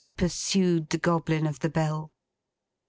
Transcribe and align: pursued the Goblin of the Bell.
pursued 0.17 0.89
the 0.89 0.97
Goblin 0.97 1.45
of 1.45 1.59
the 1.59 1.69
Bell. 1.69 2.11